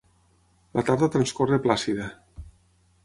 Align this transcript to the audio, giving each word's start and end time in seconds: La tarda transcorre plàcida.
La 0.79 0.83
tarda 0.87 1.09
transcorre 1.15 1.61
plàcida. 1.67 2.11